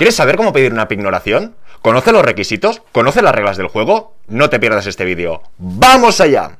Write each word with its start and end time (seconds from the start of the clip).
¿Quieres 0.00 0.16
saber 0.16 0.38
cómo 0.38 0.54
pedir 0.54 0.72
una 0.72 0.88
pignoración? 0.88 1.56
¿Conoce 1.82 2.10
los 2.10 2.24
requisitos? 2.24 2.80
¿Conoce 2.90 3.20
las 3.20 3.34
reglas 3.34 3.58
del 3.58 3.66
juego? 3.66 4.14
No 4.28 4.48
te 4.48 4.58
pierdas 4.58 4.86
este 4.86 5.04
vídeo. 5.04 5.42
¡Vamos 5.58 6.22
allá! 6.22 6.59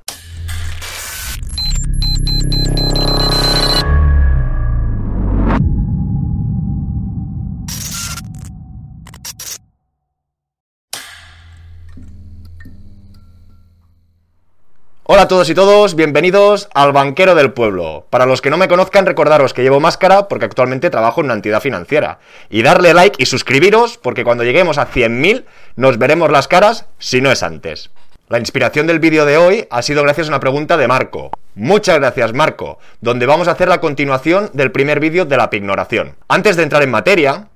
Hola 15.12 15.22
a 15.22 15.27
todos 15.27 15.50
y 15.50 15.56
todos, 15.56 15.96
bienvenidos 15.96 16.68
al 16.72 16.92
Banquero 16.92 17.34
del 17.34 17.52
Pueblo. 17.52 18.06
Para 18.10 18.27
los 18.27 18.40
que 18.40 18.48
no 18.48 18.56
me 18.56 18.68
conozcan, 18.68 19.06
recordaros 19.06 19.52
que 19.52 19.62
llevo 19.62 19.80
máscara 19.80 20.29
porque 20.29 20.45
actualmente 20.45 20.88
trabajo 20.88 21.20
en 21.20 21.24
una 21.24 21.34
entidad 21.34 21.60
financiera. 21.60 22.20
Y 22.48 22.62
darle 22.62 22.95
like 22.95 23.20
y 23.20 23.27
suscribiros 23.27 23.98
porque 23.98 24.23
cuando 24.23 24.45
lleguemos 24.45 24.78
a 24.78 24.86
100.000 24.86 25.46
nos 25.74 25.98
veremos 25.98 26.30
las 26.30 26.46
caras 26.46 26.87
si 27.01 27.20
no 27.20 27.32
es 27.32 27.42
antes. 27.42 27.91
La 28.28 28.38
inspiración 28.38 28.87
del 28.87 29.01
vídeo 29.01 29.27
de 29.27 29.37
hoy 29.37 29.66
ha 29.68 29.82
sido 29.82 30.04
gracias 30.04 30.28
a 30.28 30.30
una 30.30 30.38
pregunta 30.38 30.77
de 30.77 30.87
Marco. 30.87 31.32
Muchas 31.56 31.98
gracias 31.98 32.32
Marco, 32.32 32.79
donde 33.01 33.27
vamos 33.27 33.48
a 33.48 33.51
hacer 33.51 33.68
la 33.68 33.80
continuación 33.80 34.51
del 34.52 34.70
primer 34.70 35.01
vídeo 35.01 35.24
de 35.24 35.37
la 35.37 35.51
pignoración. 35.51 36.15
Antes 36.29 36.54
de 36.54 36.62
entrar 36.62 36.84
en 36.84 36.90
materia, 36.92 37.48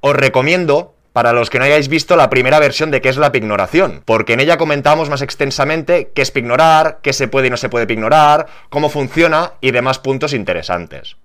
os 0.00 0.16
recomiendo 0.16 0.94
para 1.14 1.32
los 1.32 1.48
que 1.48 1.60
no 1.60 1.64
hayáis 1.64 1.86
visto 1.86 2.16
la 2.16 2.28
primera 2.28 2.58
versión 2.58 2.90
de 2.90 3.00
qué 3.00 3.08
es 3.08 3.16
la 3.18 3.30
pignoración, 3.30 4.02
porque 4.04 4.32
en 4.32 4.40
ella 4.40 4.56
comentamos 4.58 5.10
más 5.10 5.22
extensamente 5.22 6.10
qué 6.12 6.22
es 6.22 6.32
pignorar, 6.32 6.98
qué 7.02 7.12
se 7.12 7.28
puede 7.28 7.46
y 7.46 7.50
no 7.50 7.56
se 7.56 7.68
puede 7.68 7.86
pignorar, 7.86 8.48
cómo 8.68 8.88
funciona 8.88 9.52
y 9.60 9.70
demás 9.70 10.00
puntos 10.00 10.32
interesantes. 10.32 11.16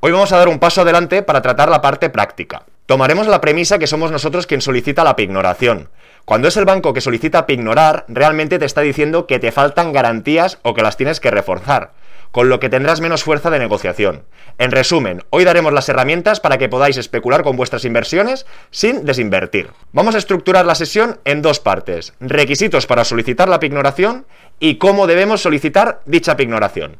Hoy 0.00 0.12
vamos 0.12 0.32
a 0.32 0.38
dar 0.38 0.48
un 0.48 0.58
paso 0.58 0.80
adelante 0.80 1.22
para 1.22 1.42
tratar 1.42 1.68
la 1.68 1.82
parte 1.82 2.08
práctica. 2.08 2.62
Tomaremos 2.86 3.26
la 3.26 3.42
premisa 3.42 3.78
que 3.78 3.86
somos 3.86 4.10
nosotros 4.10 4.46
quien 4.46 4.62
solicita 4.62 5.04
la 5.04 5.14
pignoración. 5.14 5.90
Cuando 6.24 6.48
es 6.48 6.56
el 6.56 6.64
banco 6.64 6.94
que 6.94 7.02
solicita 7.02 7.44
pignorar, 7.44 8.06
realmente 8.08 8.58
te 8.58 8.64
está 8.64 8.80
diciendo 8.80 9.26
que 9.26 9.38
te 9.38 9.52
faltan 9.52 9.92
garantías 9.92 10.56
o 10.62 10.72
que 10.72 10.82
las 10.82 10.96
tienes 10.96 11.20
que 11.20 11.30
reforzar 11.30 11.90
con 12.30 12.48
lo 12.48 12.60
que 12.60 12.68
tendrás 12.68 13.00
menos 13.00 13.24
fuerza 13.24 13.50
de 13.50 13.58
negociación. 13.58 14.24
En 14.58 14.70
resumen, 14.70 15.24
hoy 15.30 15.44
daremos 15.44 15.72
las 15.72 15.88
herramientas 15.88 16.40
para 16.40 16.58
que 16.58 16.68
podáis 16.68 16.96
especular 16.96 17.42
con 17.42 17.56
vuestras 17.56 17.84
inversiones 17.84 18.46
sin 18.70 19.04
desinvertir. 19.04 19.70
Vamos 19.92 20.14
a 20.14 20.18
estructurar 20.18 20.66
la 20.66 20.74
sesión 20.74 21.20
en 21.24 21.42
dos 21.42 21.60
partes, 21.60 22.14
requisitos 22.20 22.86
para 22.86 23.04
solicitar 23.04 23.48
la 23.48 23.60
pignoración 23.60 24.26
y 24.60 24.76
cómo 24.76 25.06
debemos 25.06 25.40
solicitar 25.40 26.00
dicha 26.06 26.36
pignoración. 26.36 26.98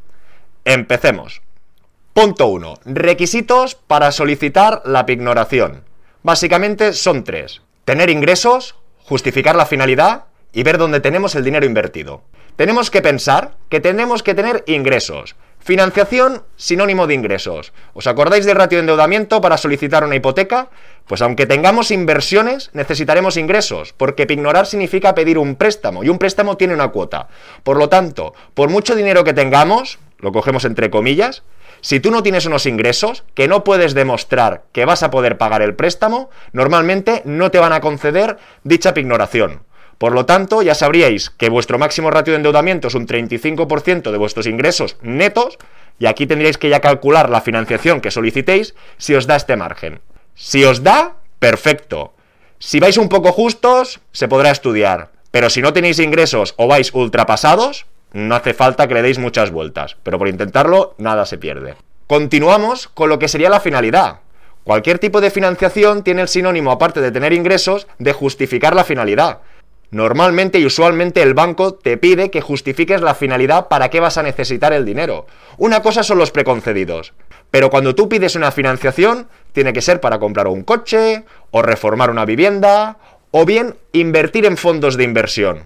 Empecemos. 0.65 1.43
Punto 2.13 2.47
1. 2.47 2.81
Requisitos 2.85 3.75
para 3.75 4.13
solicitar 4.13 4.83
la 4.85 5.07
pignoración. 5.07 5.85
Básicamente 6.23 6.93
son 6.93 7.25
tres. 7.25 7.63
Tener 7.85 8.11
ingresos, 8.11 8.75
justificar 9.05 9.57
la 9.57 9.67
finalidad 9.67 10.25
y 10.53 10.63
ver 10.63 10.79
dónde 10.79 11.01
tenemos 11.01 11.35
el 11.35 11.45
dinero 11.45 11.67
invertido 11.67 12.23
tenemos 12.59 12.91
que 12.91 13.03
pensar 13.03 13.53
que 13.69 13.79
tenemos 13.79 14.25
que 14.25 14.35
tener 14.35 14.65
ingresos. 14.67 15.37
Financiación, 15.61 16.43
sinónimo 16.57 17.07
de 17.07 17.15
ingresos. 17.15 17.73
¿Os 17.95 18.09
acordáis 18.09 18.47
del 18.47 18.57
ratio 18.57 18.79
de 18.79 18.81
endeudamiento 18.81 19.41
para 19.41 19.57
solicitar 19.57 20.03
una 20.03 20.17
hipoteca? 20.17 20.69
Pues 21.07 21.23
aunque 21.23 21.47
tengamos 21.47 21.93
inversiones, 21.93 22.71
necesitaremos 22.73 23.37
ingresos, 23.37 23.93
porque 23.93 24.27
pignorar 24.27 24.67
significa 24.67 25.15
pedir 25.15 25.39
un 25.39 25.55
préstamo, 25.55 26.03
y 26.03 26.09
un 26.09 26.19
préstamo 26.19 26.57
tiene 26.57 26.75
una 26.75 26.89
cuota. 26.89 27.29
Por 27.63 27.77
lo 27.77 27.89
tanto, 27.89 28.35
por 28.55 28.71
mucho 28.71 28.97
dinero 28.97 29.23
que 29.23 29.35
tengamos, 29.35 30.01
lo 30.19 30.33
cogemos 30.33 30.65
entre 30.65 30.91
comillas, 30.91 31.45
si 31.81 32.01
tú 32.01 32.11
no 32.11 32.25
tienes 32.25 32.45
unos 32.45 32.67
ingresos 32.67 33.23
que 33.35 33.47
no 33.47 33.63
puedes 33.63 33.95
demostrar 33.95 34.65
que 34.73 34.85
vas 34.85 35.05
a 35.05 35.13
poder 35.13 35.39
pagar 35.39 35.63
el 35.63 35.77
préstamo, 35.77 36.29
normalmente 36.53 37.23
no 37.25 37.53
te 37.53 37.61
van 37.61 37.73
a 37.73 37.81
conceder 37.81 38.37
dicha 38.65 38.95
pignoración. 38.95 39.63
Por 39.99 40.13
lo 40.13 40.27
tanto, 40.27 40.63
ya 40.63 40.75
sabríais 40.75 41.31
que 41.31 41.49
vuestro 41.49 41.79
máximo 41.79 42.11
ratio 42.11 42.33
de 42.33 42.37
endeudamiento 42.37 42.89
es 42.89 42.95
un 42.95 43.07
35% 43.07 44.13
de 44.13 44.19
vuestros 44.19 44.47
ingresos 44.47 44.97
netos, 45.03 45.59
y 45.99 46.07
aquí 46.07 46.27
tendríais 46.27 46.57
que 46.57 46.69
ya 46.69 46.81
calcular 46.81 47.29
la 47.29 47.41
financiación 47.41 48.01
que 48.01 48.13
solicitéis 48.13 48.75
si 48.97 49.15
os 49.15 49.27
da 49.27 49.35
este 49.35 49.57
margen. 49.57 50.01
Si 50.35 50.65
os 50.65 50.85
da, 50.85 51.17
perfecto. 51.41 52.15
Si 52.61 52.79
vais 52.79 52.97
un 52.97 53.09
poco 53.09 53.33
justos, 53.33 54.01
se 54.13 54.29
podrá 54.29 54.53
estudiar. 54.53 55.11
Pero 55.33 55.51
si 55.51 55.61
no 55.61 55.73
tenéis 55.73 55.99
ingresos 55.99 56.55
o 56.57 56.69
vais 56.69 56.95
ultrapasados, 56.95 57.87
no 58.13 58.37
hace 58.37 58.55
falta 58.55 58.87
que 58.87 58.95
le 58.95 59.03
deis 59.03 59.19
muchas 59.19 59.51
vueltas. 59.51 59.97
Pero 60.05 60.19
por 60.19 60.29
intentarlo, 60.29 60.95
nada 60.99 61.27
se 61.27 61.39
pierde. 61.39 61.75
Continuamos 62.07 62.89
con 62.89 63.09
lo 63.09 63.19
que 63.19 63.29
sería 63.29 63.51
la 63.51 63.61
finalidad. 63.61 64.21
Cualquier 64.65 64.99
tipo 64.99 65.21
de 65.21 65.31
financiación 65.31 66.05
tiene 66.05 66.23
el 66.23 66.29
sinónimo, 66.29 66.71
aparte 66.71 67.01
de 67.01 67.11
tener 67.11 67.33
ingresos, 67.33 67.87
de 67.99 68.13
justificar 68.13 68.77
la 68.77 68.85
finalidad. 68.85 69.41
Normalmente 69.91 70.59
y 70.59 70.67
usualmente 70.67 71.23
el 71.23 71.33
banco 71.33 71.75
te 71.75 71.97
pide 71.97 72.31
que 72.31 72.43
justifiques 72.43 73.01
la 73.01 73.15
finalidad 73.15 73.69
para 73.69 73.89
qué 73.89 74.01
vas 74.01 74.19
a 74.19 74.23
necesitar 74.23 74.73
el 74.75 74.85
dinero. 74.85 75.27
Una 75.57 75.81
cosa 75.81 76.03
son 76.03 76.19
los 76.19 76.31
preconcedidos, 76.31 77.15
pero 77.51 77.71
cuando 77.71 77.95
tú 77.95 78.09
pides 78.09 78.37
una 78.37 78.53
financiación, 78.53 79.29
tiene 79.53 79.73
que 79.73 79.81
ser 79.81 80.01
para 80.01 80.19
comprar 80.19 80.47
un 80.47 80.63
coche, 80.63 81.25
o 81.51 81.63
reformar 81.63 82.11
una 82.11 82.27
vivienda, 82.27 82.99
o 83.31 83.47
bien 83.47 83.77
invertir 83.93 84.45
en 84.45 84.59
fondos 84.59 84.97
de 84.99 85.05
inversión. 85.05 85.65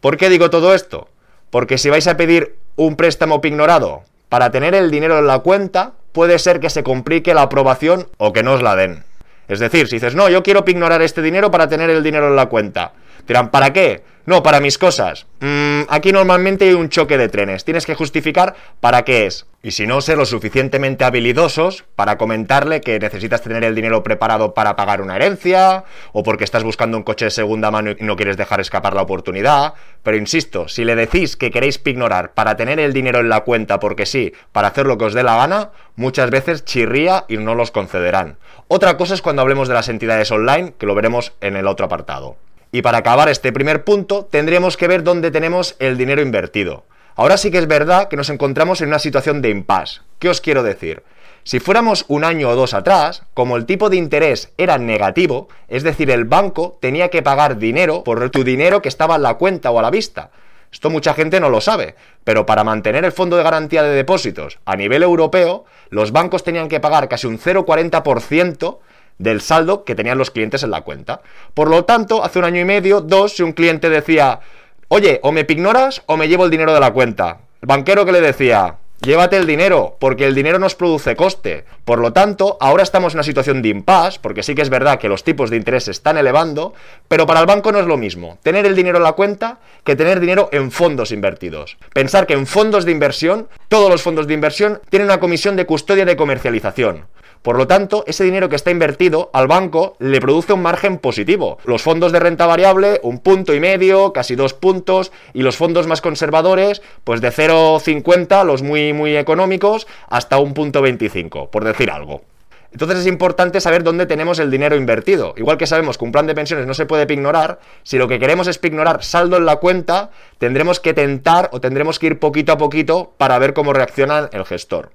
¿Por 0.00 0.16
qué 0.16 0.28
digo 0.28 0.50
todo 0.50 0.74
esto? 0.74 1.08
Porque 1.50 1.78
si 1.78 1.88
vais 1.88 2.08
a 2.08 2.16
pedir 2.16 2.56
un 2.74 2.96
préstamo 2.96 3.40
pignorado 3.40 4.02
para 4.28 4.50
tener 4.50 4.74
el 4.74 4.90
dinero 4.90 5.18
en 5.20 5.28
la 5.28 5.38
cuenta, 5.38 5.92
puede 6.10 6.40
ser 6.40 6.58
que 6.58 6.70
se 6.70 6.82
complique 6.82 7.34
la 7.34 7.42
aprobación 7.42 8.08
o 8.18 8.32
que 8.32 8.42
no 8.42 8.54
os 8.54 8.62
la 8.62 8.74
den. 8.74 9.04
Es 9.46 9.60
decir, 9.60 9.86
si 9.86 9.96
dices, 9.96 10.14
no, 10.14 10.28
yo 10.28 10.42
quiero 10.42 10.64
pignorar 10.64 11.02
este 11.02 11.22
dinero 11.22 11.50
para 11.50 11.68
tener 11.68 11.90
el 11.90 12.02
dinero 12.02 12.28
en 12.28 12.36
la 12.36 12.46
cuenta, 12.46 12.92
Dirán, 13.26 13.50
¿para 13.50 13.72
qué? 13.72 14.02
No, 14.24 14.44
para 14.44 14.60
mis 14.60 14.78
cosas. 14.78 15.26
Mm, 15.40 15.82
aquí 15.88 16.12
normalmente 16.12 16.68
hay 16.68 16.74
un 16.74 16.88
choque 16.88 17.18
de 17.18 17.28
trenes. 17.28 17.64
Tienes 17.64 17.86
que 17.86 17.96
justificar 17.96 18.54
para 18.78 19.02
qué 19.02 19.26
es. 19.26 19.46
Y 19.64 19.72
si 19.72 19.84
no, 19.84 20.00
ser 20.00 20.16
lo 20.16 20.26
suficientemente 20.26 21.04
habilidosos 21.04 21.84
para 21.96 22.18
comentarle 22.18 22.80
que 22.80 23.00
necesitas 23.00 23.42
tener 23.42 23.64
el 23.64 23.74
dinero 23.74 24.04
preparado 24.04 24.54
para 24.54 24.76
pagar 24.76 25.02
una 25.02 25.16
herencia, 25.16 25.84
o 26.12 26.22
porque 26.22 26.44
estás 26.44 26.62
buscando 26.62 26.96
un 26.96 27.02
coche 27.02 27.26
de 27.26 27.30
segunda 27.32 27.72
mano 27.72 27.90
y 27.90 27.96
no 28.04 28.14
quieres 28.14 28.36
dejar 28.36 28.60
escapar 28.60 28.94
la 28.94 29.02
oportunidad. 29.02 29.74
Pero 30.04 30.16
insisto, 30.16 30.68
si 30.68 30.84
le 30.84 30.94
decís 30.94 31.36
que 31.36 31.50
queréis 31.50 31.78
pignorar 31.78 32.32
para 32.32 32.56
tener 32.56 32.78
el 32.78 32.92
dinero 32.92 33.18
en 33.18 33.28
la 33.28 33.40
cuenta 33.40 33.80
porque 33.80 34.06
sí, 34.06 34.32
para 34.52 34.68
hacer 34.68 34.86
lo 34.86 34.98
que 34.98 35.06
os 35.06 35.14
dé 35.14 35.24
la 35.24 35.36
gana, 35.36 35.70
muchas 35.96 36.30
veces 36.30 36.64
chirría 36.64 37.24
y 37.28 37.38
no 37.38 37.56
los 37.56 37.72
concederán. 37.72 38.36
Otra 38.68 38.96
cosa 38.96 39.14
es 39.14 39.22
cuando 39.22 39.42
hablemos 39.42 39.66
de 39.66 39.74
las 39.74 39.88
entidades 39.88 40.30
online, 40.30 40.74
que 40.78 40.86
lo 40.86 40.94
veremos 40.94 41.32
en 41.40 41.56
el 41.56 41.66
otro 41.66 41.86
apartado. 41.86 42.36
Y 42.74 42.80
para 42.80 42.98
acabar 42.98 43.28
este 43.28 43.52
primer 43.52 43.84
punto, 43.84 44.24
tendremos 44.24 44.78
que 44.78 44.88
ver 44.88 45.04
dónde 45.04 45.30
tenemos 45.30 45.76
el 45.78 45.98
dinero 45.98 46.22
invertido. 46.22 46.84
Ahora 47.14 47.36
sí 47.36 47.50
que 47.50 47.58
es 47.58 47.68
verdad 47.68 48.08
que 48.08 48.16
nos 48.16 48.30
encontramos 48.30 48.80
en 48.80 48.88
una 48.88 48.98
situación 48.98 49.42
de 49.42 49.50
impasse. 49.50 50.00
¿Qué 50.18 50.30
os 50.30 50.40
quiero 50.40 50.62
decir? 50.62 51.02
Si 51.44 51.60
fuéramos 51.60 52.06
un 52.08 52.24
año 52.24 52.48
o 52.48 52.56
dos 52.56 52.72
atrás, 52.72 53.24
como 53.34 53.58
el 53.58 53.66
tipo 53.66 53.90
de 53.90 53.96
interés 53.96 54.52
era 54.56 54.78
negativo, 54.78 55.48
es 55.68 55.82
decir, 55.82 56.10
el 56.10 56.24
banco 56.24 56.78
tenía 56.80 57.10
que 57.10 57.20
pagar 57.20 57.58
dinero 57.58 58.04
por 58.04 58.30
tu 58.30 58.42
dinero 58.42 58.80
que 58.80 58.88
estaba 58.88 59.16
en 59.16 59.22
la 59.22 59.34
cuenta 59.34 59.70
o 59.70 59.78
a 59.78 59.82
la 59.82 59.90
vista. 59.90 60.30
Esto 60.72 60.88
mucha 60.88 61.12
gente 61.12 61.40
no 61.40 61.50
lo 61.50 61.60
sabe, 61.60 61.96
pero 62.24 62.46
para 62.46 62.64
mantener 62.64 63.04
el 63.04 63.12
fondo 63.12 63.36
de 63.36 63.42
garantía 63.42 63.82
de 63.82 63.94
depósitos 63.94 64.60
a 64.64 64.76
nivel 64.76 65.02
europeo, 65.02 65.66
los 65.90 66.12
bancos 66.12 66.44
tenían 66.44 66.68
que 66.68 66.80
pagar 66.80 67.10
casi 67.10 67.26
un 67.26 67.38
0,40% 67.38 68.78
del 69.18 69.40
saldo 69.40 69.84
que 69.84 69.94
tenían 69.94 70.18
los 70.18 70.30
clientes 70.30 70.62
en 70.62 70.70
la 70.70 70.82
cuenta. 70.82 71.20
Por 71.54 71.68
lo 71.68 71.84
tanto, 71.84 72.24
hace 72.24 72.38
un 72.38 72.44
año 72.44 72.60
y 72.60 72.64
medio, 72.64 73.00
dos, 73.00 73.36
si 73.36 73.42
un 73.42 73.52
cliente 73.52 73.88
decía, 73.88 74.40
oye, 74.88 75.20
o 75.22 75.32
me 75.32 75.44
pignoras 75.44 76.02
o 76.06 76.16
me 76.16 76.28
llevo 76.28 76.44
el 76.44 76.50
dinero 76.50 76.74
de 76.74 76.80
la 76.80 76.92
cuenta. 76.92 77.38
El 77.60 77.68
banquero 77.68 78.04
que 78.04 78.12
le 78.12 78.20
decía, 78.20 78.76
llévate 79.00 79.36
el 79.36 79.46
dinero, 79.46 79.96
porque 79.98 80.26
el 80.26 80.34
dinero 80.34 80.58
nos 80.58 80.74
produce 80.74 81.16
coste. 81.16 81.64
Por 81.84 81.98
lo 81.98 82.12
tanto, 82.12 82.56
ahora 82.60 82.82
estamos 82.82 83.12
en 83.12 83.18
una 83.18 83.24
situación 83.24 83.62
de 83.62 83.68
impasse, 83.68 84.18
porque 84.20 84.42
sí 84.42 84.54
que 84.54 84.62
es 84.62 84.70
verdad 84.70 84.98
que 84.98 85.08
los 85.08 85.24
tipos 85.24 85.50
de 85.50 85.56
interés 85.56 85.84
se 85.84 85.90
están 85.90 86.16
elevando, 86.16 86.74
pero 87.08 87.26
para 87.26 87.40
el 87.40 87.46
banco 87.46 87.72
no 87.72 87.80
es 87.80 87.86
lo 87.86 87.96
mismo 87.96 88.38
tener 88.42 88.66
el 88.66 88.76
dinero 88.76 88.98
en 88.98 89.04
la 89.04 89.12
cuenta 89.12 89.58
que 89.84 89.96
tener 89.96 90.20
dinero 90.20 90.48
en 90.52 90.70
fondos 90.70 91.12
invertidos. 91.12 91.76
Pensar 91.92 92.26
que 92.26 92.34
en 92.34 92.46
fondos 92.46 92.84
de 92.84 92.92
inversión, 92.92 93.48
todos 93.68 93.90
los 93.90 94.02
fondos 94.02 94.26
de 94.26 94.34
inversión 94.34 94.80
tienen 94.88 95.06
una 95.06 95.20
comisión 95.20 95.56
de 95.56 95.66
custodia 95.66 96.04
de 96.04 96.16
comercialización. 96.16 97.06
Por 97.42 97.58
lo 97.58 97.66
tanto, 97.66 98.04
ese 98.06 98.22
dinero 98.22 98.48
que 98.48 98.54
está 98.54 98.70
invertido 98.70 99.28
al 99.32 99.48
banco 99.48 99.96
le 99.98 100.20
produce 100.20 100.52
un 100.52 100.62
margen 100.62 100.98
positivo. 100.98 101.58
Los 101.64 101.82
fondos 101.82 102.12
de 102.12 102.20
renta 102.20 102.46
variable, 102.46 103.00
un 103.02 103.18
punto 103.18 103.52
y 103.52 103.58
medio, 103.58 104.12
casi 104.12 104.36
dos 104.36 104.54
puntos, 104.54 105.10
y 105.34 105.42
los 105.42 105.56
fondos 105.56 105.88
más 105.88 106.00
conservadores, 106.00 106.82
pues 107.02 107.20
de 107.20 107.32
0,50, 107.32 108.44
los 108.44 108.62
muy, 108.62 108.92
muy 108.92 109.16
económicos, 109.16 109.88
hasta 110.08 110.38
un 110.38 110.54
punto 110.54 110.82
25, 110.82 111.50
por 111.50 111.64
decir 111.64 111.90
algo. 111.90 112.22
Entonces 112.70 113.00
es 113.00 113.06
importante 113.06 113.60
saber 113.60 113.82
dónde 113.82 114.06
tenemos 114.06 114.38
el 114.38 114.50
dinero 114.50 114.76
invertido. 114.76 115.34
Igual 115.36 115.58
que 115.58 115.66
sabemos 115.66 115.98
que 115.98 116.04
un 116.04 116.12
plan 116.12 116.26
de 116.26 116.34
pensiones 116.34 116.66
no 116.66 116.74
se 116.74 116.86
puede 116.86 117.06
pignorar, 117.06 117.58
si 117.82 117.98
lo 117.98 118.08
que 118.08 118.20
queremos 118.20 118.46
es 118.46 118.58
pignorar 118.58 119.02
saldo 119.02 119.36
en 119.36 119.46
la 119.46 119.56
cuenta, 119.56 120.10
tendremos 120.38 120.78
que 120.78 120.94
tentar 120.94 121.50
o 121.52 121.60
tendremos 121.60 121.98
que 121.98 122.06
ir 122.06 122.18
poquito 122.18 122.52
a 122.52 122.58
poquito 122.58 123.14
para 123.18 123.38
ver 123.38 123.52
cómo 123.52 123.72
reacciona 123.72 124.30
el 124.32 124.44
gestor. 124.44 124.90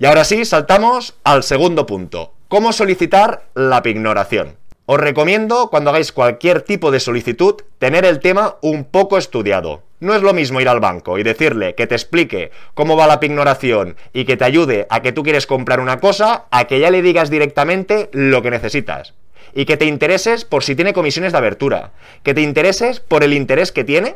Y 0.00 0.06
ahora 0.06 0.22
sí, 0.22 0.44
saltamos 0.44 1.16
al 1.24 1.42
segundo 1.42 1.84
punto. 1.84 2.32
¿Cómo 2.46 2.72
solicitar 2.72 3.48
la 3.54 3.82
pignoración? 3.82 4.56
Os 4.86 5.00
recomiendo, 5.00 5.70
cuando 5.70 5.90
hagáis 5.90 6.12
cualquier 6.12 6.62
tipo 6.62 6.92
de 6.92 7.00
solicitud, 7.00 7.56
tener 7.80 8.04
el 8.04 8.20
tema 8.20 8.58
un 8.62 8.84
poco 8.84 9.18
estudiado. 9.18 9.82
No 9.98 10.14
es 10.14 10.22
lo 10.22 10.32
mismo 10.32 10.60
ir 10.60 10.68
al 10.68 10.78
banco 10.78 11.18
y 11.18 11.24
decirle 11.24 11.74
que 11.74 11.88
te 11.88 11.96
explique 11.96 12.52
cómo 12.74 12.96
va 12.96 13.08
la 13.08 13.18
pignoración 13.18 13.96
y 14.12 14.24
que 14.24 14.36
te 14.36 14.44
ayude 14.44 14.86
a 14.88 15.02
que 15.02 15.10
tú 15.10 15.24
quieres 15.24 15.48
comprar 15.48 15.80
una 15.80 15.98
cosa, 15.98 16.44
a 16.52 16.66
que 16.68 16.78
ya 16.78 16.92
le 16.92 17.02
digas 17.02 17.28
directamente 17.28 18.08
lo 18.12 18.40
que 18.40 18.52
necesitas. 18.52 19.14
Y 19.52 19.64
que 19.64 19.76
te 19.76 19.86
intereses 19.86 20.44
por 20.44 20.62
si 20.62 20.76
tiene 20.76 20.92
comisiones 20.92 21.32
de 21.32 21.38
abertura. 21.38 21.90
Que 22.22 22.34
te 22.34 22.42
intereses 22.42 23.00
por 23.00 23.24
el 23.24 23.32
interés 23.32 23.72
que 23.72 23.82
tiene. 23.82 24.14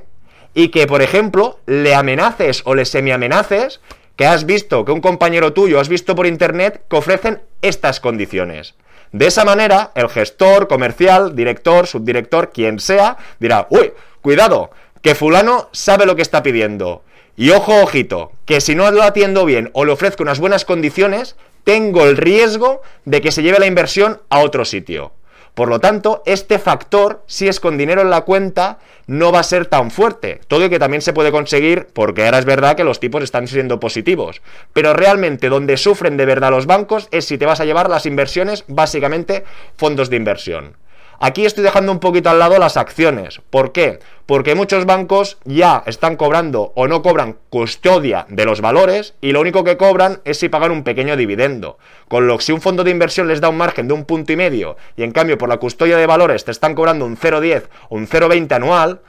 Y 0.55 0.69
que, 0.69 0.87
por 0.87 1.03
ejemplo, 1.03 1.59
le 1.67 1.97
amenaces 1.97 2.63
o 2.67 2.77
le 2.77 2.85
semi-amenaces 2.85 3.81
que 4.17 4.27
has 4.27 4.47
visto, 4.47 4.85
que 4.85 4.93
un 4.93 5.01
compañero 5.01 5.53
tuyo 5.53 5.81
has 5.81 5.89
visto 5.89 6.15
por 6.15 6.27
internet 6.27 6.85
que 6.89 6.97
ofrecen 6.97 7.43
estas 7.63 8.01
condiciones. 8.01 8.75
De 9.13 9.27
esa 9.27 9.45
manera, 9.45 9.93
el 9.95 10.09
gestor, 10.09 10.69
comercial, 10.69 11.37
director, 11.37 11.87
subdirector, 11.87 12.51
quien 12.51 12.79
sea, 12.79 13.19
dirá, 13.41 13.67
uy, 13.71 13.93
cuidado, 14.23 14.71
que 15.03 15.15
fulano 15.15 15.69
sabe 15.73 16.07
lo 16.07 16.17
que 16.17 16.23
está 16.23 16.43
pidiendo. 16.43 17.03
Y 17.37 17.51
ojo, 17.51 17.83
ojito, 17.83 18.33
que 18.47 18.61
si 18.61 18.75
no 18.75 18.91
lo 18.91 19.03
atiendo 19.03 19.45
bien 19.45 19.71
o 19.75 19.85
le 19.85 19.93
ofrezco 19.93 20.23
unas 20.23 20.39
buenas 20.39 20.65
condiciones, 20.65 21.37
tengo 21.65 22.05
el 22.05 22.17
riesgo 22.17 22.83
de 23.05 23.21
que 23.21 23.33
se 23.33 23.43
lleve 23.43 23.59
la 23.59 23.67
inversión 23.67 24.21
a 24.31 24.41
otro 24.41 24.65
sitio. 24.65 25.13
Por 25.55 25.69
lo 25.69 25.81
tanto, 25.81 26.23
este 26.25 26.59
factor, 26.59 27.23
si 27.27 27.47
es 27.47 27.61
con 27.61 27.77
dinero 27.77 28.01
en 28.01 28.11
la 28.11 28.23
cuenta, 28.23 28.79
no 29.07 29.33
va 29.33 29.41
a 29.41 29.45
ser 29.45 29.67
tan 29.67 29.91
fuerte. 29.91 30.41
Todo 30.49 30.65
y 30.65 30.71
que 30.71 30.79
también 30.79 31.03
se 31.03 31.13
puede 31.13 31.31
conseguir, 31.31 31.89
porque 31.93 32.25
ahora 32.25 32.39
es 32.39 32.47
verdad 32.47 32.75
que 32.75 32.85
los 32.85 33.01
tipos 33.01 33.23
están 33.23 33.47
siendo 33.47 33.79
positivos. 33.79 34.41
Pero 34.73 34.95
realmente 34.95 35.51
donde 35.51 35.77
sufren 35.77 36.17
de 36.17 36.25
verdad 36.25 36.51
los 36.51 36.67
bancos 36.67 37.09
es 37.11 37.27
si 37.27 37.37
te 37.37 37.47
vas 37.47 37.61
a 37.61 37.67
llevar 37.67 37.91
las 37.91 38.07
inversiones, 38.07 38.65
básicamente 38.67 39.45
fondos 39.77 40.09
de 40.09 40.17
inversión. 40.17 40.77
Aquí 41.25 41.47
estoy 41.47 41.63
dejando 41.63 41.93
un 41.93 42.01
poquito 42.01 42.31
al 42.31 42.41
lado 42.41 42.59
las 42.59 42.77
acciones. 42.77 43.41
¿Por 43.49 43.71
qué? 43.71 44.01
Porque 44.27 44.57
muchos 44.57 44.87
bancos 44.87 45.39
ya 45.45 45.85
están 45.87 46.17
cobrando 46.17 46.73
o 46.75 46.89
no 46.89 47.01
cobran 47.01 47.37
custodia 47.49 48.27
de 48.29 48.45
los 48.45 48.61
valores 48.61 49.15
y 49.21 49.31
lo 49.31 49.41
único 49.41 49.63
que 49.63 49.77
cobran 49.77 50.21
es 50.25 50.41
si 50.41 50.49
pagan 50.49 50.73
un 50.73 50.83
pequeño 50.83 51.17
dividendo. 51.17 51.79
Con 52.09 52.27
lo 52.27 52.39
que 52.39 52.43
si 52.43 52.51
un 52.51 52.61
fondo 52.61 52.83
de 52.83 52.91
inversión 52.91 53.29
les 53.29 53.41
da 53.41 53.51
un 53.51 53.57
margen 53.57 53.87
de 53.87 53.95
un 53.95 54.05
punto 54.05 54.33
y 54.33 54.37
medio 54.37 54.77
y 54.97 55.05
en 55.05 55.13
cambio 55.13 55.39
por 55.39 55.49
la 55.49 55.59
custodia 55.59 55.97
de 55.97 56.09
valores 56.09 56.45
te 56.45 56.51
están 56.51 56.75
cobrando 56.75 57.07
un 57.07 57.17
0,10 57.17 57.69
o 57.89 57.99
un 57.99 58.09
0,20 58.09 58.57
anual, 58.57 59.01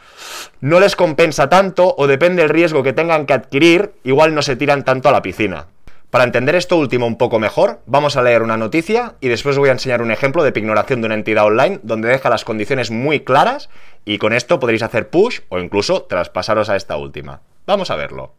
no 0.62 0.80
les 0.80 0.95
compensa 0.95 1.50
tanto 1.50 1.95
o 1.98 2.06
depende 2.06 2.44
del 2.44 2.51
riesgo 2.51 2.83
que 2.83 2.94
tengan 2.94 3.25
que 3.25 3.33
adquirir, 3.33 3.94
igual 4.04 4.36
no 4.36 4.44
se 4.44 4.56
tiran 4.56 4.86
tanto 4.86 5.10
a 5.10 5.13
la 5.13 5.24
piscina. 5.24 5.65
Para 6.13 6.25
entender 6.25 6.54
esto 6.54 6.77
último 6.77 7.07
un 7.07 7.18
poco 7.18 7.39
mejor, 7.39 7.80
vamos 7.88 8.18
a 8.18 8.21
leer 8.21 8.44
una 8.44 8.56
noticia 8.56 9.15
y 9.19 9.30
después 9.30 9.57
voy 9.57 9.69
a 9.69 9.71
enseñar 9.71 10.04
un 10.04 10.12
ejemplo 10.12 10.44
de 10.44 10.51
pignoración 10.51 11.01
de 11.01 11.07
una 11.07 11.15
entidad 11.15 11.44
online 11.44 11.80
donde 11.81 12.07
deja 12.07 12.30
las 12.30 12.45
condiciones 12.45 12.92
muy 12.92 13.21
claras 13.21 13.71
y 14.06 14.19
con 14.19 14.31
esto 14.31 14.60
podréis 14.60 14.83
hacer 14.83 15.10
push 15.10 15.39
o 15.50 15.57
incluso 15.57 16.04
traspasaros 16.04 16.69
a 16.69 16.75
esta 16.75 16.98
última. 16.98 17.42
Vamos 17.65 17.89
a 17.89 17.95
verlo. 17.95 18.36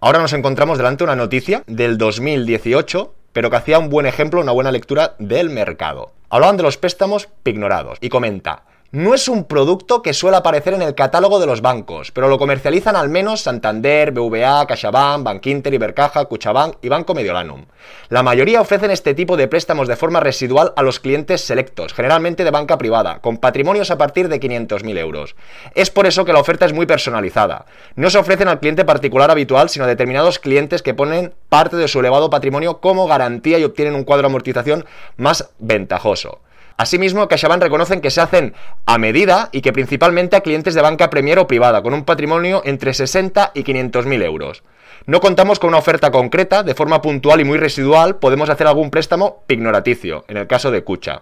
Ahora 0.00 0.18
nos 0.18 0.34
encontramos 0.34 0.76
delante 0.76 0.98
de 0.98 1.04
una 1.04 1.16
noticia 1.16 1.62
del 1.66 1.96
2018, 1.96 3.14
pero 3.32 3.48
que 3.48 3.56
hacía 3.56 3.78
un 3.78 3.88
buen 3.88 4.04
ejemplo, 4.04 4.42
una 4.42 4.52
buena 4.52 4.70
lectura 4.70 5.14
del 5.18 5.48
mercado. 5.48 6.12
Hablaban 6.28 6.58
de 6.58 6.64
los 6.64 6.76
préstamos 6.76 7.30
pignorados 7.42 7.96
y 8.02 8.10
comenta, 8.10 8.64
no 8.92 9.14
es 9.14 9.28
un 9.28 9.44
producto 9.44 10.02
que 10.02 10.12
suele 10.12 10.36
aparecer 10.36 10.74
en 10.74 10.82
el 10.82 10.96
catálogo 10.96 11.38
de 11.38 11.46
los 11.46 11.60
bancos, 11.60 12.10
pero 12.10 12.26
lo 12.26 12.38
comercializan 12.38 12.96
al 12.96 13.08
menos 13.08 13.42
Santander, 13.42 14.10
BVA, 14.10 14.66
CaixaBank, 14.66 15.22
Bankinter, 15.22 15.72
Ibercaja, 15.72 16.24
Cuchabank 16.24 16.74
y 16.82 16.88
Banco 16.88 17.14
Mediolanum. 17.14 17.66
La 18.08 18.24
mayoría 18.24 18.60
ofrecen 18.60 18.90
este 18.90 19.14
tipo 19.14 19.36
de 19.36 19.46
préstamos 19.46 19.86
de 19.86 19.94
forma 19.94 20.18
residual 20.18 20.72
a 20.74 20.82
los 20.82 20.98
clientes 20.98 21.40
selectos, 21.40 21.94
generalmente 21.94 22.42
de 22.42 22.50
banca 22.50 22.78
privada, 22.78 23.20
con 23.20 23.38
patrimonios 23.38 23.92
a 23.92 23.98
partir 23.98 24.28
de 24.28 24.40
500.000 24.40 24.98
euros. 24.98 25.36
Es 25.76 25.90
por 25.90 26.06
eso 26.06 26.24
que 26.24 26.32
la 26.32 26.40
oferta 26.40 26.66
es 26.66 26.72
muy 26.72 26.86
personalizada. 26.86 27.66
No 27.94 28.10
se 28.10 28.18
ofrecen 28.18 28.48
al 28.48 28.58
cliente 28.58 28.84
particular 28.84 29.30
habitual, 29.30 29.68
sino 29.68 29.84
a 29.84 29.88
determinados 29.88 30.40
clientes 30.40 30.82
que 30.82 30.94
ponen 30.94 31.32
parte 31.48 31.76
de 31.76 31.86
su 31.86 32.00
elevado 32.00 32.28
patrimonio 32.28 32.80
como 32.80 33.06
garantía 33.06 33.60
y 33.60 33.64
obtienen 33.64 33.94
un 33.94 34.02
cuadro 34.02 34.22
de 34.22 34.30
amortización 34.30 34.84
más 35.16 35.50
ventajoso. 35.60 36.40
Asimismo, 36.80 37.28
CaixaBank 37.28 37.62
reconocen 37.62 38.00
que 38.00 38.10
se 38.10 38.22
hacen 38.22 38.54
a 38.86 38.96
medida 38.96 39.50
y 39.52 39.60
que 39.60 39.70
principalmente 39.70 40.34
a 40.34 40.40
clientes 40.40 40.72
de 40.72 40.80
banca 40.80 41.10
premier 41.10 41.38
o 41.38 41.46
privada, 41.46 41.82
con 41.82 41.92
un 41.92 42.06
patrimonio 42.06 42.62
entre 42.64 42.94
60 42.94 43.50
y 43.52 43.64
500 43.64 44.06
mil 44.06 44.22
euros. 44.22 44.62
No 45.04 45.20
contamos 45.20 45.58
con 45.58 45.68
una 45.68 45.76
oferta 45.76 46.10
concreta, 46.10 46.62
de 46.62 46.74
forma 46.74 47.02
puntual 47.02 47.42
y 47.42 47.44
muy 47.44 47.58
residual, 47.58 48.16
podemos 48.16 48.48
hacer 48.48 48.66
algún 48.66 48.90
préstamo 48.90 49.44
pignoraticio, 49.46 50.24
en 50.26 50.38
el 50.38 50.46
caso 50.46 50.70
de 50.70 50.82
Cucha. 50.82 51.20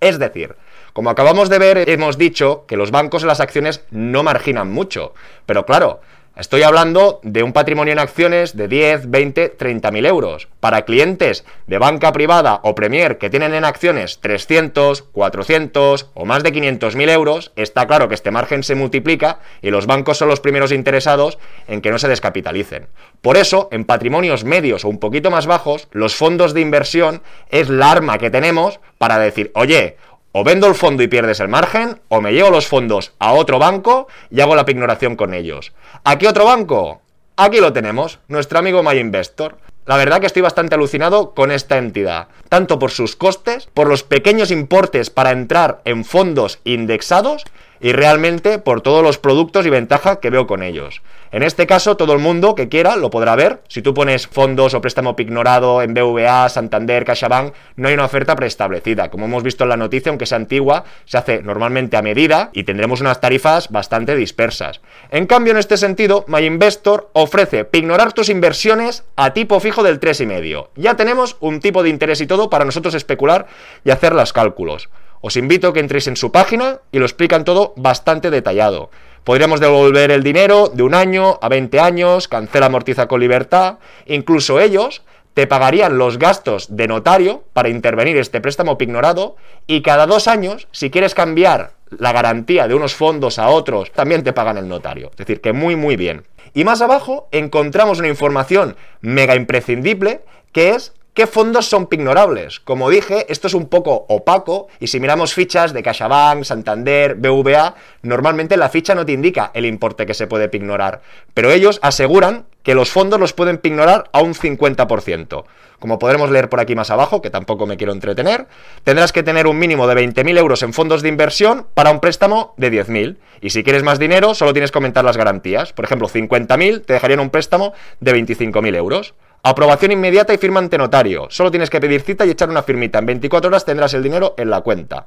Es 0.00 0.18
decir, 0.18 0.56
como 0.92 1.08
acabamos 1.08 1.48
de 1.48 1.58
ver, 1.58 1.88
hemos 1.88 2.18
dicho 2.18 2.66
que 2.68 2.76
los 2.76 2.90
bancos 2.90 3.22
en 3.22 3.28
las 3.28 3.40
acciones 3.40 3.86
no 3.90 4.22
marginan 4.22 4.70
mucho, 4.70 5.14
pero 5.46 5.64
claro, 5.64 6.02
Estoy 6.40 6.62
hablando 6.62 7.20
de 7.22 7.42
un 7.42 7.52
patrimonio 7.52 7.92
en 7.92 7.98
acciones 7.98 8.56
de 8.56 8.66
10, 8.66 9.10
20, 9.10 9.50
30 9.50 9.90
mil 9.90 10.06
euros. 10.06 10.48
Para 10.58 10.86
clientes 10.86 11.44
de 11.66 11.76
banca 11.76 12.14
privada 12.14 12.60
o 12.62 12.74
Premier 12.74 13.18
que 13.18 13.28
tienen 13.28 13.52
en 13.52 13.66
acciones 13.66 14.20
300, 14.22 15.02
400 15.02 16.08
o 16.14 16.24
más 16.24 16.42
de 16.42 16.52
500 16.52 16.96
mil 16.96 17.10
euros, 17.10 17.52
está 17.56 17.86
claro 17.86 18.08
que 18.08 18.14
este 18.14 18.30
margen 18.30 18.62
se 18.62 18.74
multiplica 18.74 19.40
y 19.60 19.68
los 19.68 19.84
bancos 19.84 20.16
son 20.16 20.28
los 20.28 20.40
primeros 20.40 20.72
interesados 20.72 21.36
en 21.68 21.82
que 21.82 21.90
no 21.90 21.98
se 21.98 22.08
descapitalicen. 22.08 22.86
Por 23.20 23.36
eso, 23.36 23.68
en 23.70 23.84
patrimonios 23.84 24.44
medios 24.44 24.86
o 24.86 24.88
un 24.88 24.98
poquito 24.98 25.30
más 25.30 25.46
bajos, 25.46 25.88
los 25.90 26.16
fondos 26.16 26.54
de 26.54 26.62
inversión 26.62 27.20
es 27.50 27.68
la 27.68 27.90
arma 27.90 28.16
que 28.16 28.30
tenemos 28.30 28.80
para 28.96 29.18
decir, 29.18 29.50
oye, 29.54 29.98
o 30.32 30.44
vendo 30.44 30.66
el 30.66 30.74
fondo 30.74 31.02
y 31.02 31.08
pierdes 31.08 31.40
el 31.40 31.48
margen, 31.48 32.00
o 32.08 32.20
me 32.20 32.32
llevo 32.32 32.50
los 32.50 32.66
fondos 32.66 33.12
a 33.18 33.32
otro 33.32 33.58
banco 33.58 34.08
y 34.30 34.40
hago 34.40 34.54
la 34.54 34.64
pignoración 34.64 35.16
con 35.16 35.34
ellos. 35.34 35.72
¿A 36.04 36.18
qué 36.18 36.28
otro 36.28 36.44
banco? 36.44 37.02
Aquí 37.36 37.58
lo 37.58 37.72
tenemos, 37.72 38.18
nuestro 38.28 38.58
amigo 38.58 38.82
MyInvestor. 38.82 39.58
La 39.86 39.96
verdad 39.96 40.20
que 40.20 40.26
estoy 40.26 40.42
bastante 40.42 40.74
alucinado 40.74 41.34
con 41.34 41.50
esta 41.50 41.78
entidad, 41.78 42.28
tanto 42.48 42.78
por 42.78 42.90
sus 42.90 43.16
costes, 43.16 43.66
por 43.72 43.88
los 43.88 44.02
pequeños 44.02 44.50
importes 44.50 45.10
para 45.10 45.30
entrar 45.32 45.80
en 45.84 46.04
fondos 46.04 46.60
indexados 46.64 47.44
y 47.80 47.92
realmente 47.92 48.58
por 48.58 48.80
todos 48.80 49.02
los 49.02 49.18
productos 49.18 49.66
y 49.66 49.70
ventajas 49.70 50.18
que 50.18 50.30
veo 50.30 50.46
con 50.46 50.62
ellos. 50.62 51.02
En 51.32 51.42
este 51.42 51.66
caso, 51.66 51.96
todo 51.96 52.12
el 52.12 52.18
mundo 52.18 52.54
que 52.54 52.68
quiera 52.68 52.96
lo 52.96 53.10
podrá 53.10 53.36
ver. 53.36 53.62
Si 53.68 53.82
tú 53.82 53.94
pones 53.94 54.26
fondos 54.26 54.74
o 54.74 54.80
préstamo 54.80 55.16
pignorado 55.16 55.80
en 55.80 55.94
BVA, 55.94 56.48
Santander, 56.48 57.04
CaixaBank, 57.04 57.54
no 57.76 57.88
hay 57.88 57.94
una 57.94 58.04
oferta 58.04 58.34
preestablecida. 58.34 59.10
Como 59.10 59.26
hemos 59.26 59.42
visto 59.42 59.64
en 59.64 59.70
la 59.70 59.76
noticia, 59.76 60.10
aunque 60.10 60.26
sea 60.26 60.36
antigua, 60.36 60.84
se 61.04 61.18
hace 61.18 61.42
normalmente 61.42 61.96
a 61.96 62.02
medida 62.02 62.50
y 62.52 62.64
tendremos 62.64 63.00
unas 63.00 63.20
tarifas 63.20 63.68
bastante 63.70 64.16
dispersas. 64.16 64.80
En 65.10 65.26
cambio, 65.26 65.52
en 65.52 65.58
este 65.58 65.76
sentido, 65.76 66.24
MyInvestor 66.26 67.10
ofrece 67.12 67.64
pignorar 67.64 68.12
tus 68.12 68.28
inversiones 68.28 69.04
a 69.16 69.32
tipo 69.32 69.60
fijo 69.60 69.82
del 69.82 70.00
3,5. 70.00 70.68
Ya 70.74 70.96
tenemos 70.96 71.36
un 71.40 71.60
tipo 71.60 71.82
de 71.82 71.90
interés 71.90 72.20
y 72.20 72.26
todo 72.26 72.50
para 72.50 72.64
nosotros 72.64 72.94
especular 72.94 73.46
y 73.84 73.90
hacer 73.90 74.14
los 74.14 74.32
cálculos. 74.32 74.88
Os 75.20 75.36
invito 75.36 75.68
a 75.68 75.72
que 75.72 75.80
entréis 75.80 76.06
en 76.06 76.16
su 76.16 76.32
página 76.32 76.80
y 76.92 76.98
lo 76.98 77.04
explican 77.04 77.44
todo 77.44 77.74
bastante 77.76 78.30
detallado. 78.30 78.90
Podríamos 79.24 79.60
devolver 79.60 80.10
el 80.10 80.22
dinero 80.22 80.68
de 80.68 80.82
un 80.82 80.94
año 80.94 81.38
a 81.42 81.48
20 81.48 81.78
años, 81.78 82.26
cancela 82.26 82.66
amortiza 82.66 83.06
con 83.06 83.20
libertad. 83.20 83.76
Incluso 84.06 84.60
ellos 84.60 85.02
te 85.34 85.46
pagarían 85.46 85.98
los 85.98 86.18
gastos 86.18 86.74
de 86.74 86.88
notario 86.88 87.44
para 87.52 87.68
intervenir 87.68 88.16
este 88.16 88.40
préstamo 88.40 88.78
pignorado 88.78 89.36
y 89.66 89.82
cada 89.82 90.06
dos 90.06 90.26
años, 90.26 90.68
si 90.72 90.90
quieres 90.90 91.14
cambiar 91.14 91.72
la 91.90 92.12
garantía 92.12 92.66
de 92.66 92.74
unos 92.74 92.94
fondos 92.94 93.38
a 93.38 93.48
otros, 93.48 93.92
también 93.92 94.24
te 94.24 94.32
pagan 94.32 94.56
el 94.56 94.68
notario. 94.68 95.10
Es 95.10 95.18
decir, 95.18 95.40
que 95.40 95.52
muy, 95.52 95.76
muy 95.76 95.96
bien. 95.96 96.24
Y 96.54 96.64
más 96.64 96.80
abajo 96.80 97.28
encontramos 97.30 97.98
una 97.98 98.08
información 98.08 98.76
mega 99.00 99.36
imprescindible 99.36 100.22
que 100.52 100.70
es 100.70 100.94
¿Qué 101.12 101.26
fondos 101.26 101.66
son 101.66 101.88
pignorables? 101.88 102.60
Como 102.60 102.88
dije, 102.88 103.26
esto 103.28 103.48
es 103.48 103.54
un 103.54 103.66
poco 103.66 104.06
opaco 104.08 104.68
y 104.78 104.86
si 104.86 105.00
miramos 105.00 105.34
fichas 105.34 105.72
de 105.72 105.82
CaixaBank, 105.82 106.44
Santander, 106.44 107.16
BVA, 107.16 107.74
normalmente 108.02 108.56
la 108.56 108.68
ficha 108.68 108.94
no 108.94 109.04
te 109.04 109.10
indica 109.10 109.50
el 109.54 109.66
importe 109.66 110.06
que 110.06 110.14
se 110.14 110.28
puede 110.28 110.48
pignorar, 110.48 111.02
pero 111.34 111.50
ellos 111.50 111.80
aseguran 111.82 112.46
que 112.62 112.76
los 112.76 112.90
fondos 112.90 113.18
los 113.18 113.32
pueden 113.32 113.58
pignorar 113.58 114.04
a 114.12 114.20
un 114.20 114.34
50%. 114.34 115.44
Como 115.80 115.98
podremos 115.98 116.30
leer 116.30 116.48
por 116.48 116.60
aquí 116.60 116.76
más 116.76 116.90
abajo, 116.90 117.22
que 117.22 117.30
tampoco 117.30 117.66
me 117.66 117.76
quiero 117.76 117.92
entretener, 117.92 118.46
tendrás 118.84 119.12
que 119.12 119.22
tener 119.22 119.46
un 119.46 119.58
mínimo 119.58 119.88
de 119.88 119.94
20.000 119.94 120.38
euros 120.38 120.62
en 120.62 120.74
fondos 120.74 121.02
de 121.02 121.08
inversión 121.08 121.66
para 121.74 121.90
un 121.90 122.00
préstamo 122.00 122.54
de 122.58 122.70
10.000. 122.70 123.16
Y 123.40 123.50
si 123.50 123.64
quieres 123.64 123.82
más 123.82 123.98
dinero, 123.98 124.34
solo 124.34 124.52
tienes 124.52 124.70
que 124.70 124.78
aumentar 124.78 125.04
las 125.04 125.16
garantías. 125.16 125.72
Por 125.72 125.86
ejemplo, 125.86 126.08
50.000 126.08 126.84
te 126.84 126.92
dejarían 126.92 127.20
un 127.20 127.30
préstamo 127.30 127.72
de 127.98 128.14
25.000 128.14 128.76
euros. 128.76 129.14
Aprobación 129.42 129.92
inmediata 129.92 130.34
y 130.34 130.38
firma 130.38 130.60
ante 130.60 130.76
notario. 130.76 131.26
Solo 131.30 131.50
tienes 131.50 131.70
que 131.70 131.80
pedir 131.80 132.02
cita 132.02 132.26
y 132.26 132.30
echar 132.30 132.50
una 132.50 132.62
firmita. 132.62 132.98
En 132.98 133.06
24 133.06 133.48
horas 133.48 133.64
tendrás 133.64 133.94
el 133.94 134.02
dinero 134.02 134.34
en 134.36 134.50
la 134.50 134.60
cuenta. 134.60 135.06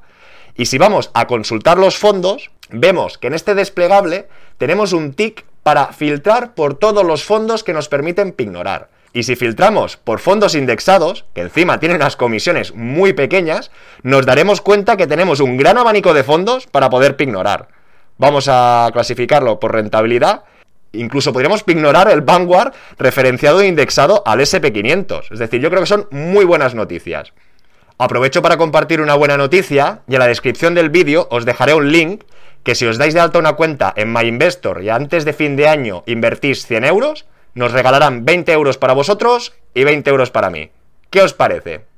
Y 0.56 0.66
si 0.66 0.78
vamos 0.78 1.10
a 1.14 1.26
consultar 1.26 1.78
los 1.78 1.96
fondos, 1.96 2.50
vemos 2.70 3.18
que 3.18 3.28
en 3.28 3.34
este 3.34 3.54
desplegable 3.54 4.28
tenemos 4.58 4.92
un 4.92 5.14
tick 5.14 5.44
para 5.62 5.92
filtrar 5.92 6.54
por 6.54 6.78
todos 6.78 7.04
los 7.04 7.24
fondos 7.24 7.64
que 7.64 7.72
nos 7.72 7.88
permiten 7.88 8.32
pignorar. 8.32 8.88
Y 9.12 9.22
si 9.22 9.36
filtramos 9.36 9.96
por 9.96 10.18
fondos 10.18 10.56
indexados, 10.56 11.24
que 11.34 11.42
encima 11.42 11.78
tienen 11.78 11.98
unas 11.98 12.16
comisiones 12.16 12.74
muy 12.74 13.12
pequeñas, 13.12 13.70
nos 14.02 14.26
daremos 14.26 14.60
cuenta 14.60 14.96
que 14.96 15.06
tenemos 15.06 15.38
un 15.38 15.56
gran 15.56 15.78
abanico 15.78 16.12
de 16.12 16.24
fondos 16.24 16.66
para 16.66 16.90
poder 16.90 17.16
pignorar. 17.16 17.68
Vamos 18.18 18.48
a 18.48 18.90
clasificarlo 18.92 19.60
por 19.60 19.72
rentabilidad. 19.72 20.42
Incluso 20.94 21.32
podríamos 21.32 21.62
pignorar 21.62 22.10
el 22.10 22.22
Vanguard 22.22 22.72
referenciado 22.98 23.60
e 23.60 23.66
indexado 23.66 24.22
al 24.26 24.40
SP500. 24.40 25.32
Es 25.32 25.38
decir, 25.38 25.60
yo 25.60 25.70
creo 25.70 25.82
que 25.82 25.86
son 25.86 26.08
muy 26.10 26.44
buenas 26.44 26.74
noticias. 26.74 27.32
Aprovecho 27.98 28.42
para 28.42 28.56
compartir 28.56 29.00
una 29.00 29.14
buena 29.14 29.36
noticia 29.36 30.00
y 30.08 30.14
en 30.14 30.18
la 30.18 30.26
descripción 30.26 30.74
del 30.74 30.90
vídeo 30.90 31.28
os 31.30 31.44
dejaré 31.44 31.74
un 31.74 31.92
link 31.92 32.24
que 32.64 32.74
si 32.74 32.86
os 32.86 32.98
dais 32.98 33.14
de 33.14 33.20
alta 33.20 33.38
una 33.38 33.52
cuenta 33.52 33.92
en 33.94 34.12
MyInvestor 34.12 34.82
y 34.82 34.88
antes 34.90 35.24
de 35.24 35.32
fin 35.32 35.54
de 35.54 35.68
año 35.68 36.02
invertís 36.06 36.66
100 36.66 36.84
euros, 36.84 37.26
nos 37.54 37.72
regalarán 37.72 38.24
20 38.24 38.52
euros 38.52 38.78
para 38.78 38.94
vosotros 38.94 39.52
y 39.74 39.84
20 39.84 40.10
euros 40.10 40.30
para 40.30 40.50
mí. 40.50 40.70
¿Qué 41.10 41.22
os 41.22 41.34
parece? 41.34 41.93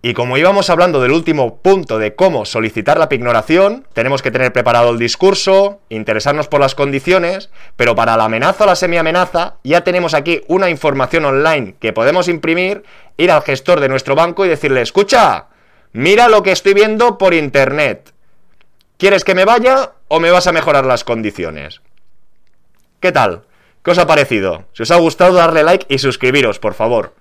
Y 0.00 0.14
como 0.14 0.38
íbamos 0.38 0.70
hablando 0.70 1.00
del 1.00 1.10
último 1.10 1.56
punto 1.56 1.98
de 1.98 2.14
cómo 2.14 2.44
solicitar 2.44 2.98
la 2.98 3.08
pignoración, 3.08 3.84
tenemos 3.94 4.22
que 4.22 4.30
tener 4.30 4.52
preparado 4.52 4.90
el 4.90 4.98
discurso, 4.98 5.80
interesarnos 5.88 6.46
por 6.46 6.60
las 6.60 6.76
condiciones, 6.76 7.50
pero 7.74 7.96
para 7.96 8.16
la 8.16 8.26
amenaza 8.26 8.62
o 8.62 8.66
la 8.68 8.76
semi-amenaza 8.76 9.56
ya 9.64 9.82
tenemos 9.82 10.14
aquí 10.14 10.42
una 10.46 10.70
información 10.70 11.24
online 11.24 11.74
que 11.80 11.92
podemos 11.92 12.28
imprimir, 12.28 12.84
ir 13.16 13.32
al 13.32 13.42
gestor 13.42 13.80
de 13.80 13.88
nuestro 13.88 14.14
banco 14.14 14.46
y 14.46 14.48
decirle, 14.48 14.82
escucha, 14.82 15.46
mira 15.92 16.28
lo 16.28 16.44
que 16.44 16.52
estoy 16.52 16.74
viendo 16.74 17.18
por 17.18 17.34
internet. 17.34 18.14
¿Quieres 18.98 19.24
que 19.24 19.34
me 19.34 19.44
vaya 19.44 19.94
o 20.06 20.20
me 20.20 20.30
vas 20.30 20.46
a 20.46 20.52
mejorar 20.52 20.86
las 20.86 21.02
condiciones? 21.02 21.80
¿Qué 23.00 23.10
tal? 23.10 23.42
¿Qué 23.82 23.90
os 23.90 23.98
ha 23.98 24.06
parecido? 24.06 24.64
Si 24.74 24.84
os 24.84 24.90
ha 24.92 24.96
gustado, 24.96 25.34
darle 25.34 25.64
like 25.64 25.86
y 25.88 25.98
suscribiros, 25.98 26.60
por 26.60 26.74
favor. 26.74 27.14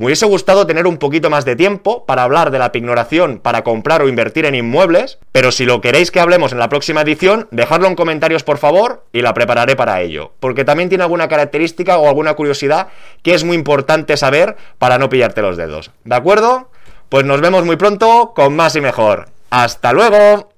Me 0.00 0.06
hubiese 0.06 0.24
gustado 0.24 0.66
tener 0.66 0.86
un 0.86 0.96
poquito 0.96 1.28
más 1.28 1.44
de 1.44 1.56
tiempo 1.56 2.06
para 2.06 2.22
hablar 2.22 2.50
de 2.50 2.58
la 2.58 2.72
pignoración 2.72 3.38
para 3.38 3.62
comprar 3.62 4.00
o 4.00 4.08
invertir 4.08 4.46
en 4.46 4.54
inmuebles, 4.54 5.18
pero 5.30 5.52
si 5.52 5.66
lo 5.66 5.82
queréis 5.82 6.10
que 6.10 6.20
hablemos 6.20 6.52
en 6.52 6.58
la 6.58 6.70
próxima 6.70 7.02
edición, 7.02 7.48
dejadlo 7.50 7.86
en 7.86 7.96
comentarios 7.96 8.42
por 8.42 8.56
favor 8.56 9.04
y 9.12 9.20
la 9.20 9.34
prepararé 9.34 9.76
para 9.76 10.00
ello, 10.00 10.32
porque 10.40 10.64
también 10.64 10.88
tiene 10.88 11.04
alguna 11.04 11.28
característica 11.28 11.98
o 11.98 12.08
alguna 12.08 12.32
curiosidad 12.32 12.88
que 13.22 13.34
es 13.34 13.44
muy 13.44 13.56
importante 13.56 14.16
saber 14.16 14.56
para 14.78 14.96
no 14.96 15.10
pillarte 15.10 15.42
los 15.42 15.58
dedos. 15.58 15.90
¿De 16.04 16.14
acuerdo? 16.14 16.70
Pues 17.10 17.26
nos 17.26 17.42
vemos 17.42 17.66
muy 17.66 17.76
pronto 17.76 18.32
con 18.34 18.56
más 18.56 18.74
y 18.76 18.80
mejor. 18.80 19.28
¡Hasta 19.50 19.92
luego! 19.92 20.49